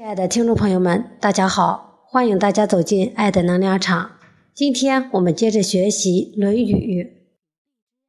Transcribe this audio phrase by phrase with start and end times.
[0.00, 4.12] 亲爱的听众朋友们，大家好，欢迎大家走进爱的能量场。
[4.54, 7.04] 今天我们接着学习《论语》。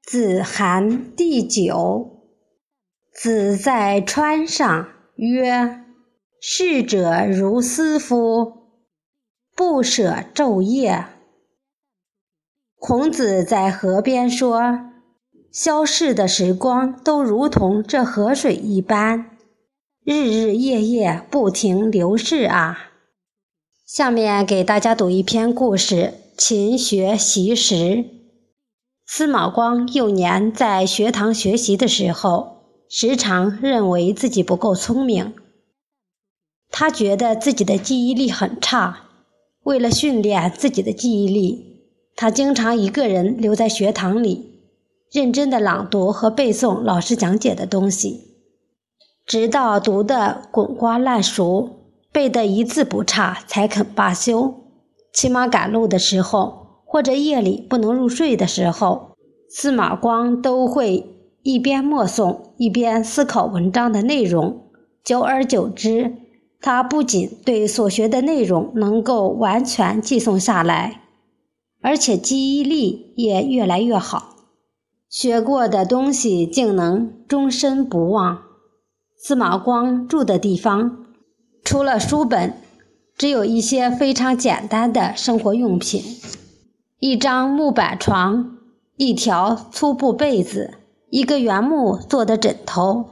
[0.10, 2.24] 子罕第九，
[3.14, 5.84] 子在川上，曰
[6.40, 8.54] ：“逝者如斯夫，
[9.54, 11.08] 不舍昼夜。”
[12.80, 14.80] 孔子在河边说
[15.52, 19.26] ：“消逝的时光都如同这河水一般。”
[20.04, 22.92] 日日夜夜不停流逝啊！
[23.86, 28.06] 下面给大家读一篇故事：勤学习时。
[29.06, 35.36] 司马光幼年在学堂学习的时候，时常认为自己不够聪明。
[36.72, 39.04] 他觉得自己的记忆力很差。
[39.62, 41.84] 为了训练自己的记忆力，
[42.16, 44.64] 他经常一个人留在学堂里，
[45.12, 48.31] 认真的朗读和背诵老师讲解的东西。
[49.32, 51.70] 直到读得滚瓜烂熟，
[52.12, 54.56] 背得一字不差，才肯罢休。
[55.14, 59.12] 骑马赶路的时候，或者夜里不能入睡的时候，
[59.50, 64.64] 司马光都会一边默诵，一边思考文章的内容。
[65.02, 66.14] 久而久之，
[66.60, 71.04] 他不仅对所学的内容能够完全记诵下来，
[71.82, 74.36] 而且记忆力也越来越好，
[75.10, 78.51] 学过的东西竟能终身不忘。
[79.24, 81.06] 司马光住的地方，
[81.64, 82.56] 除了书本，
[83.16, 86.02] 只有一些非常简单的生活用品：
[86.98, 88.58] 一张木板床，
[88.98, 90.80] 一条粗布被子，
[91.12, 93.12] 一个原木做的枕头。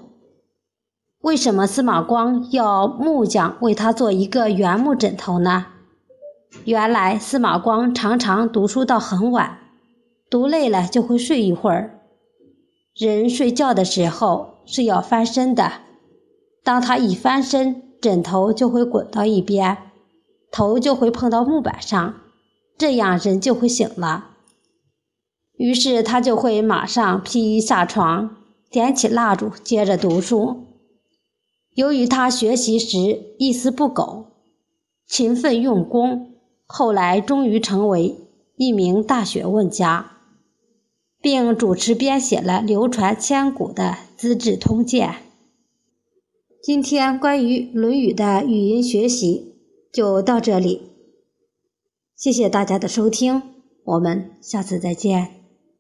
[1.22, 5.68] 为什么司马光要木匠为他做一个原木枕头呢？
[6.66, 9.60] 原来司马光常常读书到很晚，
[10.28, 12.00] 读累了就会睡一会儿。
[12.96, 15.72] 人睡觉的时候是要翻身的。
[16.70, 19.76] 当他一翻身，枕头就会滚到一边，
[20.52, 22.22] 头就会碰到木板上，
[22.78, 24.28] 这样人就会醒了。
[25.58, 28.38] 于是他就会马上披衣下床，
[28.70, 30.68] 点起蜡烛，接着读书。
[31.74, 34.28] 由于他学习时一丝不苟，
[35.08, 36.36] 勤奋用功，
[36.68, 38.16] 后来终于成为
[38.58, 40.12] 一名大学问家，
[41.20, 43.84] 并主持编写了流传千古的
[44.16, 45.10] 《资治通鉴》。
[46.62, 49.56] 今天关于《论语》的语音学习
[49.94, 50.82] 就到这里，
[52.18, 53.42] 谢谢大家的收听，
[53.86, 55.39] 我们下次再见。